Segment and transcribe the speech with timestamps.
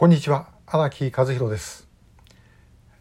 [0.00, 1.86] こんにちは荒木和弘です、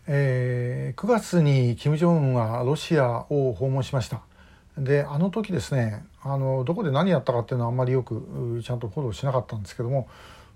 [0.05, 4.21] えー、9月に金正恩はロシアを訪問しました。
[4.77, 10.09] であの時ですねあのどこで何やったかっていうのはあんまりよくちゃんとフォローしなかったんですけども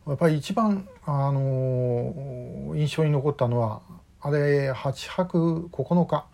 [0.06, 3.82] やっぱり一番あの印象に残ったのは
[4.20, 6.26] あれ8泊9日、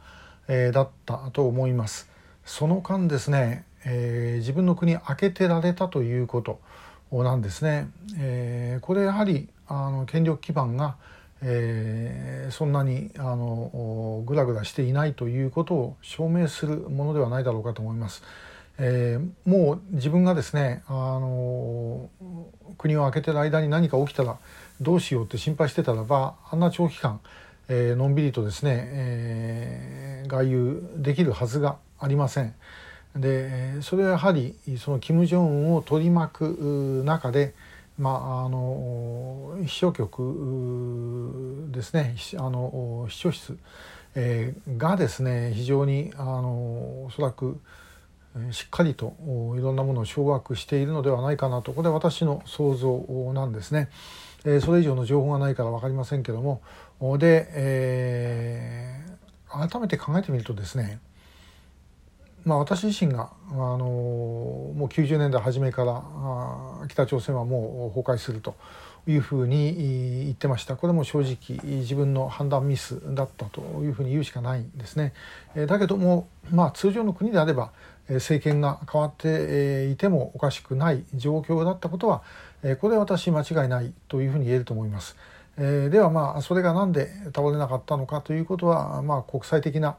[0.48, 2.10] えー、だったと思います。
[2.46, 6.60] その間ですね、えー、自分の国開けてられたということ。
[7.12, 10.96] なんですね、えー、これやはりあの権力基盤が、
[11.42, 18.24] えー、そんなにあのグラグラしていないということを証明するものではないだろうかと思います。
[18.82, 22.10] えー、もう自分がですねあの
[22.78, 24.38] 国を開けてる間に何か起きたら
[24.80, 27.20] どうしようって心配してたらばあんな長期間、
[27.68, 32.56] えー、のんびりとですね、えー、外遊できるはずがありません。
[33.20, 37.54] でそれはやはりその金正恩を取り巻く中で、
[37.98, 43.58] まあ、あの秘書局ですねあの秘書室、
[44.16, 47.60] えー、がですね非常にあのおそらく
[48.52, 49.16] しっかりと
[49.58, 52.98] いろんなものを掌握しているのではないかなとこれは私の想像
[53.34, 53.90] なんですね。
[54.46, 56.62] え、それ以上の情報がないから分かりませんけども
[57.18, 61.00] で、えー、改めて考えてみるとですね
[62.46, 68.56] まあ、私自身があのもう90年代初めからあ北朝鮮はもう崩壊すると
[69.08, 75.14] いうふうに言ってましたこれも正直自分の判断ミスだったというふうに言うしかないんですね。
[75.68, 77.72] だけども、まあ、通常の国であれば
[78.10, 82.24] 政権が変わっていてもおかしくない状況だったことは
[82.82, 85.16] これは私間違いないというふうに言えると思います。
[85.58, 89.98] ではまあそれが何で倒れなかったのかということはまあ国際的な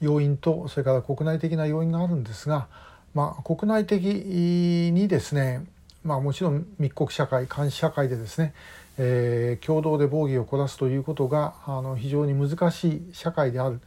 [0.00, 2.66] 要因とそれから国内的な要因があるんですが、
[3.14, 5.64] まあ、国内的にですね、
[6.04, 8.54] まあ、もちろん密告社会監視社会でですね、
[8.98, 13.80] えー、共同で防御を凝らすということがあの非常に難しい社会である、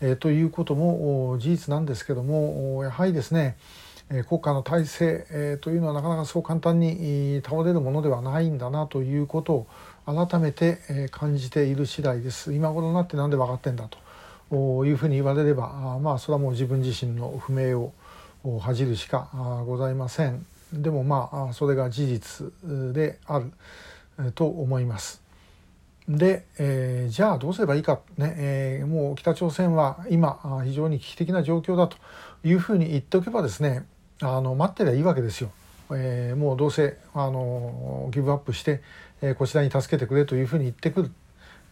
[0.00, 3.56] えー、ということも事実なんですけどもやはりですね
[4.28, 9.66] 国家の体制、えー、というのはなかなかそう簡単に倒れるものではないんだなということを
[10.04, 12.52] 改めて感じている次第です。
[12.52, 13.96] 今頃になって何で分かってんだと
[14.52, 17.92] いうふうに言われればまあそれはもう自分自身の不明を
[18.60, 19.28] 恥じるしか
[19.66, 22.52] ございませんでもまあそれが事実
[22.92, 25.22] であると思います。
[26.08, 31.96] で、えー、じゃあどうすればいいかね、えー、もう北朝鮮は今非常に危機的な状況だと
[32.42, 33.86] いうふうに言っておけばですね
[34.20, 35.50] あの待ってりゃいいわけですよ。
[35.94, 38.82] えー、もうどうせあのギブアップして、
[39.20, 41.12] えー、こちらに助けてくれというふうに言ってくる。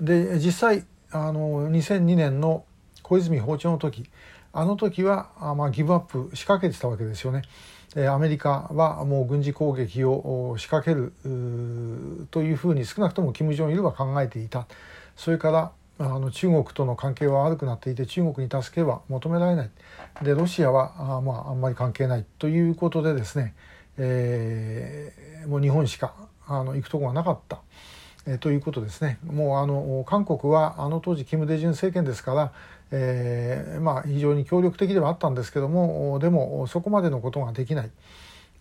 [0.01, 2.65] で実際あの2002年の
[3.11, 4.09] 小泉訪朝の時
[4.53, 7.43] あの時はあまあギブアップ仕掛けてたわけですよね。
[8.09, 11.13] アメリカはもう軍事攻撃を仕掛ける
[12.31, 14.69] というふうに少なくとも金正日は考えていた
[15.17, 19.71] それからあの中国との関係は悪くなっていて中国に助けは求められない
[20.23, 23.55] でロシアはあ,、まあ、あんまり関係ないということでですね、
[23.99, 26.15] えー、もう日本しか
[26.47, 27.59] あの行くとこがなかった。
[28.27, 32.53] えー、ということですねもうあの韓国はあの当時金大中政権ですから、
[32.93, 37.91] えー、まあ、非常に協力的ではあったんですけどもでもそこまでのことができない。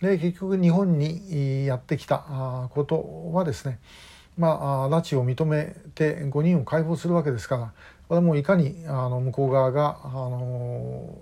[0.00, 3.78] で結局日本にやってきたことはですね
[4.38, 7.72] まあ拉致を認めて5人を解放するわけですから
[8.08, 11.18] これもういかにあの向こう側があの、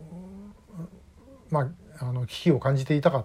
[1.50, 3.24] まあ、あの危機を感じていたか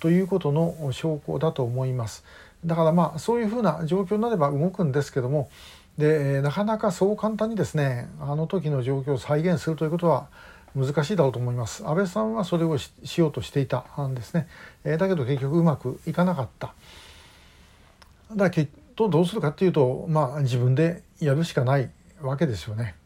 [0.00, 2.24] ということの証拠だと思います。
[2.64, 5.50] だからまあそういうふうな状況になれば動くんですけども
[5.98, 10.28] でなかなかそう簡単にですねあの時の状況を再現するということは
[10.74, 11.86] 難しいだろうと思います。
[11.86, 14.48] 安倍さんはそれをしようとしていたんですね、
[14.82, 16.74] えー、だけど結局うまくいかなかった。
[18.30, 21.90] だからきっとどうするかっていうとまあ自分でやるしかない
[22.20, 22.96] わけですよね。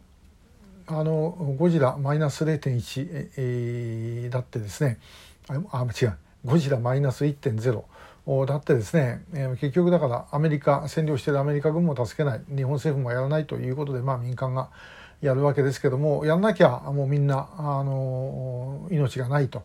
[0.87, 4.99] あのゴジラマイナス0.1、えー、だってですね。
[5.49, 6.17] あ違う。
[6.47, 7.83] ゴジラマイナス1.0
[8.47, 14.69] だってですね、え、結局だからアメリカ占領してるアメリカ軍も助けない日本政府もやらないということで、まあ、民間が
[15.23, 19.65] やるわけですけどもやんなきゃもうみんなあの命がないと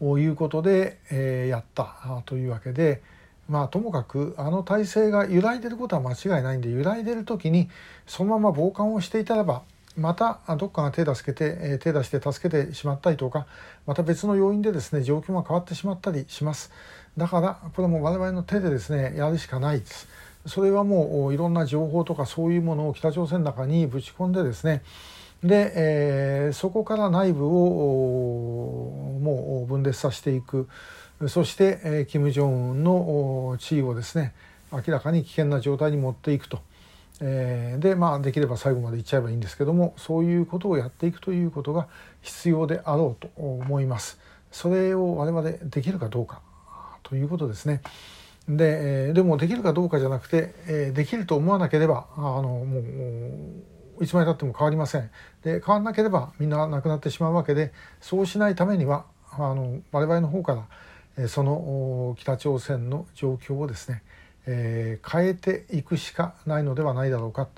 [0.00, 3.02] いうことで、え、やったというわけで。
[3.46, 7.68] まあ、ともかくあの体制が揺らいでることは間違いないんで揺らいでる時に
[8.06, 9.64] そのまま傍観をしていたらば
[9.96, 13.46] またどっかが手助けて、手出して助けてしまったりとか
[13.86, 16.70] また別の要因でですね状況が変わってしまったりします。
[17.16, 20.08] だからこれも我々の手でですねやるしかないです。
[20.46, 24.82] それはもういろんな情報とかそういうものを北朝鮮の中にぶち込んでですね
[25.42, 30.68] で、えー、そこから内部をもう分裂させていく
[31.28, 34.34] そして、えー、金正恩の地位をですね
[34.70, 36.60] 明らかに危険な状態に持っていくと。
[37.20, 41.86] えー、でまあできれば最後までいっちゃえばいいんですけどもそういうことをやっていくということが
[42.22, 44.18] 必要であろうと思います。
[44.50, 46.40] それを我々できるかどうか
[47.02, 47.82] ということですね。
[48.48, 52.80] で,、でもできるかどうかじゃなくて、できると思わなければあのも
[53.98, 55.10] ういつまでたっても変わりません。
[55.42, 60.66] で変わらなければみんな亡くなってしまうわけでそうしないためにはあの我々の方か
[61.16, 64.02] らその北朝鮮の状況をですね
[64.46, 67.48] えー、変えていくしかないのではないだろうか、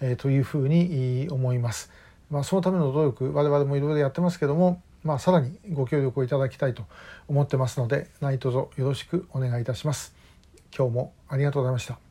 [0.00, 1.90] えー、というふうに思います。
[2.30, 6.84] まあ、そのための努力我々もいろいろやってますけども、まあ、さらにご協力をいただきたいと
[7.28, 10.14] 思ってますので何卒よろしくお願いいたします。
[10.76, 11.98] 今日もありがとうございました。